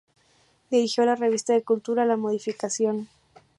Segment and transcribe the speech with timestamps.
[0.71, 3.07] Dirigió la revista de cultura La Modificación.